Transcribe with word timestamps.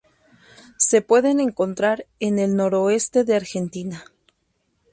Se 0.79 1.03
pueden 1.03 1.39
encontrar 1.39 2.07
en 2.19 2.39
el 2.39 2.55
noroeste 2.55 3.23
de 3.23 3.35
Argentina. 3.35 4.03